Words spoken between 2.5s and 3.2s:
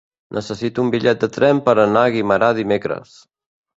dimecres.